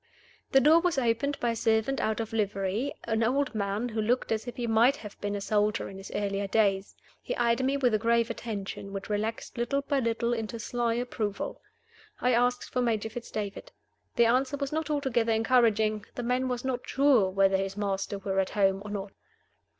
The 0.51 0.59
door 0.59 0.79
was 0.79 0.97
opened 0.97 1.39
by 1.39 1.51
a 1.51 1.55
servant 1.55 2.01
out 2.01 2.19
of 2.19 2.33
livery, 2.33 2.91
an 3.03 3.21
old 3.21 3.53
man 3.53 3.89
who 3.89 4.01
looked 4.01 4.31
as 4.31 4.47
if 4.47 4.55
he 4.55 4.65
might 4.65 4.95
have 4.95 5.21
been 5.21 5.35
a 5.35 5.41
soldier 5.41 5.87
in 5.89 5.99
his 5.99 6.11
earlier 6.15 6.47
days. 6.47 6.95
He 7.21 7.35
eyed 7.35 7.63
me 7.63 7.77
with 7.77 7.93
a 7.93 7.99
grave 7.99 8.31
attention, 8.31 8.93
which 8.93 9.11
relaxed 9.11 9.59
little 9.59 9.83
by 9.83 9.99
little 9.99 10.33
into 10.33 10.57
sly 10.57 10.95
approval. 10.95 11.61
I 12.19 12.33
asked 12.33 12.71
for 12.73 12.81
Major 12.81 13.11
Fitz 13.11 13.29
David. 13.29 13.71
The 14.15 14.25
answer 14.25 14.57
was 14.57 14.71
not 14.71 14.89
altogether 14.89 15.33
encouraging: 15.33 16.03
the 16.15 16.23
man 16.23 16.47
was 16.47 16.65
not 16.65 16.89
sure 16.89 17.29
whether 17.29 17.57
his 17.57 17.77
master 17.77 18.17
were 18.17 18.39
at 18.39 18.49
home 18.49 18.81
or 18.83 18.89
not. 18.89 19.13